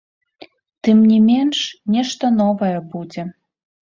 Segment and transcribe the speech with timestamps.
[0.85, 1.57] Тым не менш,
[1.97, 3.27] нешта новае будзе.